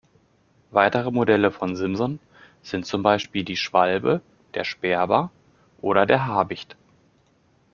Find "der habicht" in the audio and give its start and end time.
6.07-6.75